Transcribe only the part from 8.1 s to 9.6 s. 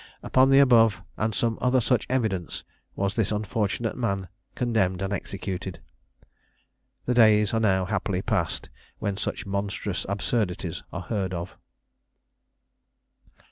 past, when such